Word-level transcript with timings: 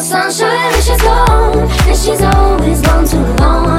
sunshine 0.00 0.74
and 0.74 0.82
she's 0.82 1.02
gone, 1.02 1.58
and 1.58 1.96
she's 1.96 2.22
always 2.22 2.80
gone 2.82 3.04
too 3.06 3.22
long. 3.42 3.75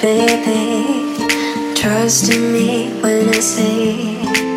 baby. 0.00 1.74
Trust 1.74 2.32
in 2.32 2.52
me 2.52 2.90
when 3.00 3.28
I 3.28 3.40
say. 3.40 4.47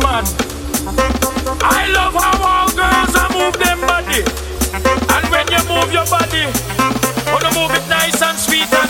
man. 0.00 0.24
I 1.62 1.88
love 1.92 2.14
how 2.14 2.36
all 2.42 2.68
girls 2.72 3.14
are 3.16 3.30
move 3.32 3.56
them 3.58 3.80
body. 3.80 4.22
And 4.74 5.24
when 5.30 5.46
you 5.48 5.62
move 5.68 5.92
your 5.92 6.06
body, 6.06 6.46
wanna 7.32 7.52
move 7.54 7.72
it 7.74 7.86
nice 7.88 8.20
and 8.22 8.38
sweet 8.38 8.72
and 8.72 8.85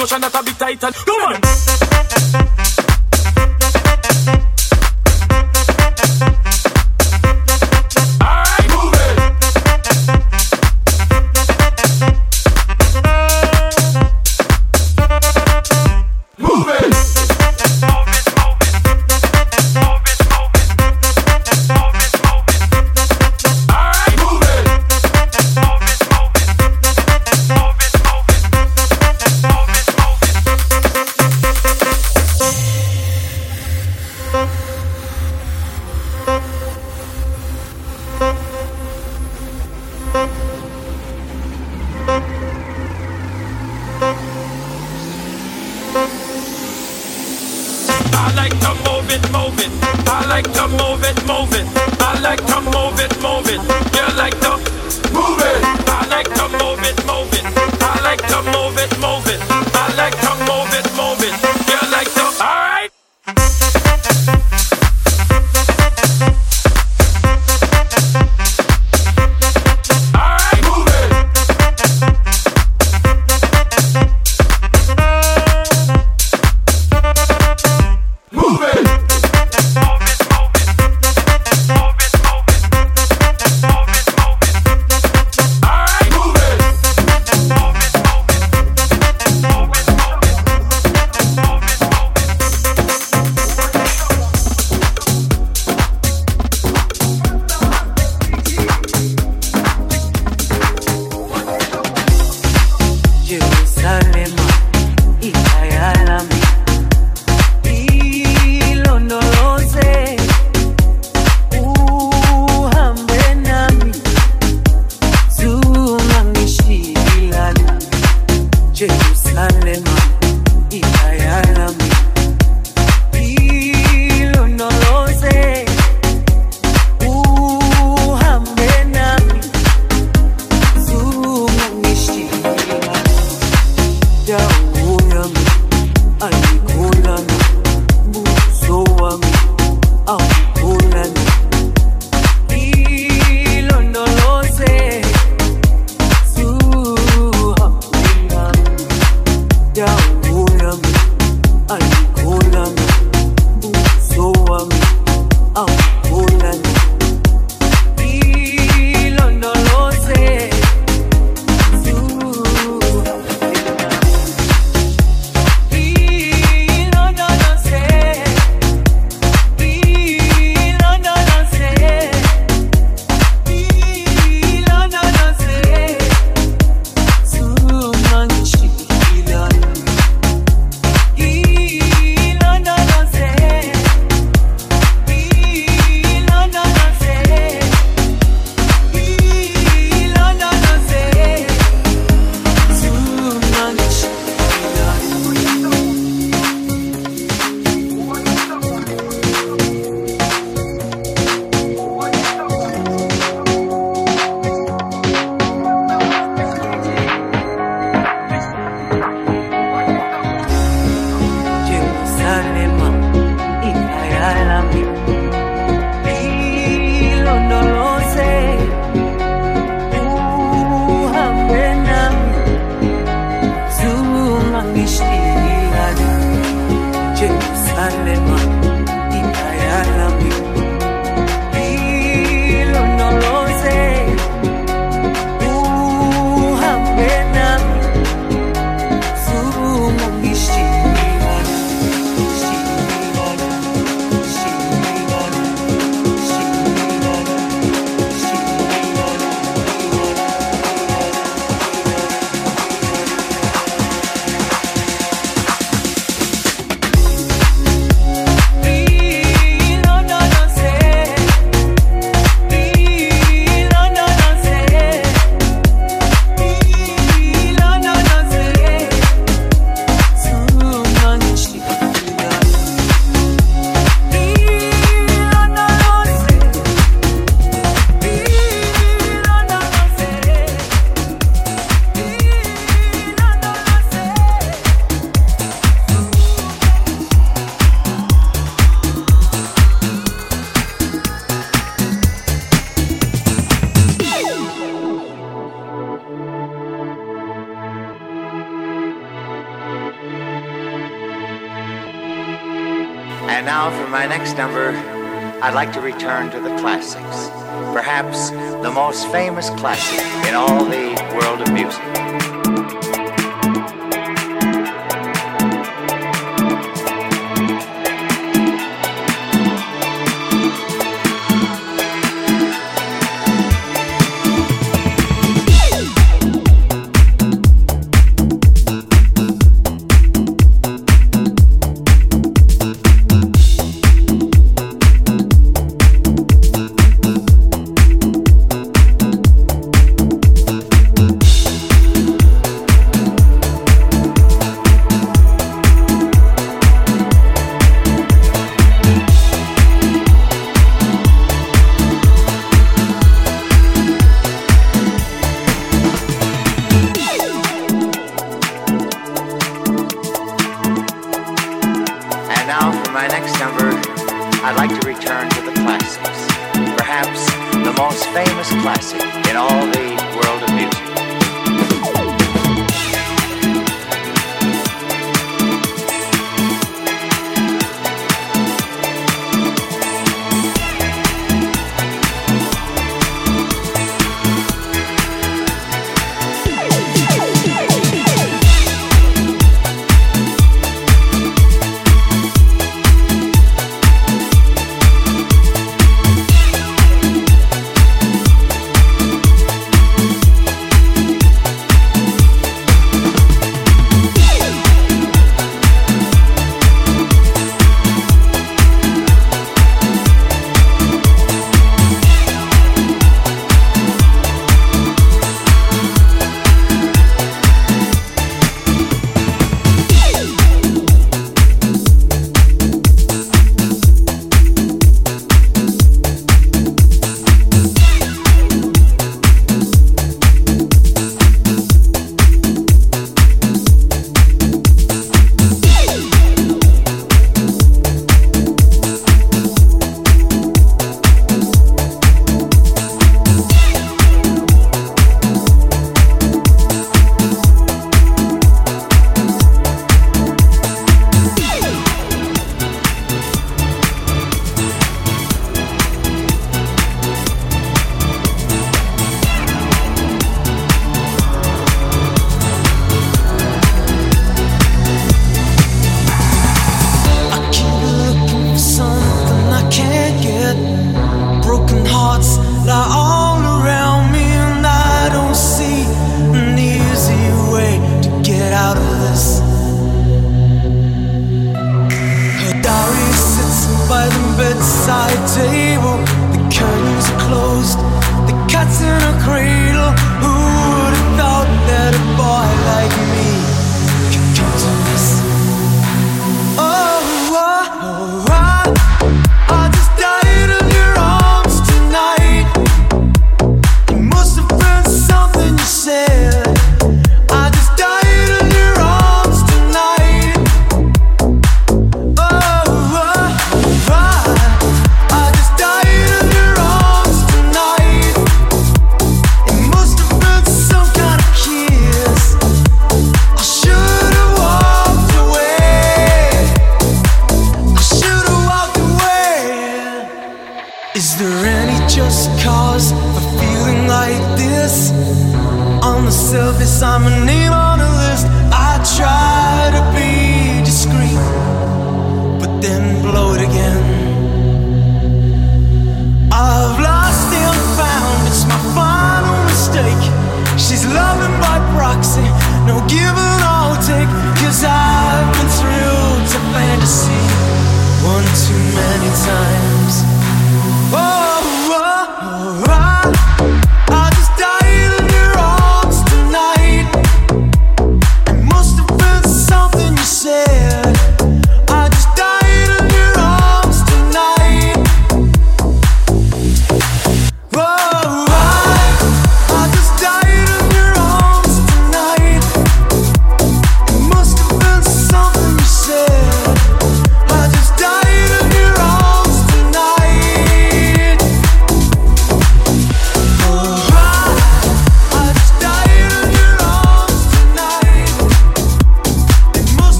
ocean 0.00 0.20
that 0.22 0.34
a 0.34 0.42
bit 0.42 0.58
tight 0.58 0.82
and 0.84 0.94
come 0.94 1.20
on. 1.22 1.49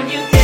when 0.00 0.08
you 0.08 0.39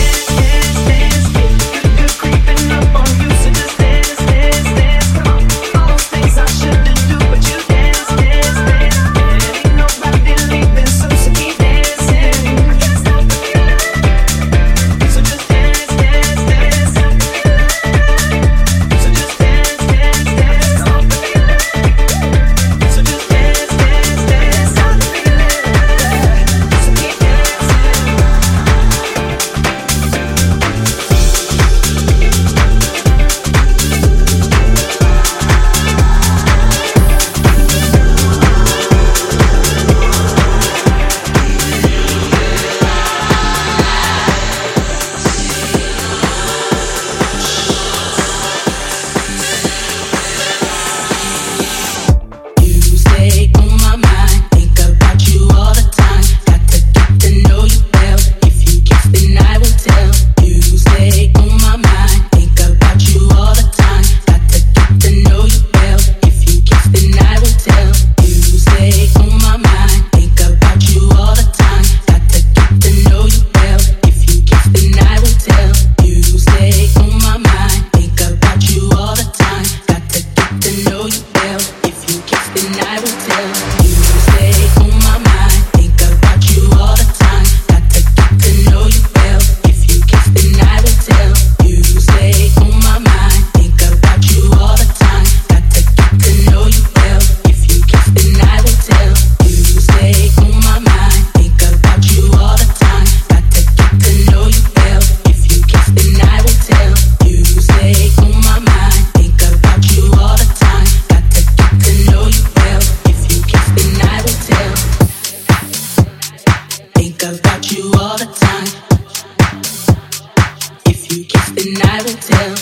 you 121.17 121.25
kiss, 121.25 121.51
then 121.53 121.75
I 121.83 122.03
will 122.03 122.14
tell. 122.14 122.57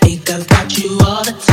Think 0.00 0.28
about 0.28 0.78
you 0.78 0.98
all 1.04 1.24
the 1.24 1.32
time. 1.32 1.51